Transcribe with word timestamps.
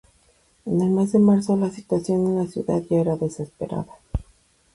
En 0.65 0.81
el 0.81 0.89
mes 0.89 1.11
de 1.11 1.19
marzo 1.19 1.55
la 1.55 1.69
situación 1.69 2.25
en 2.25 2.37
la 2.37 2.47
ciudad 2.47 2.81
ya 2.89 3.01
era 3.01 3.17
desesperada. 3.17 3.99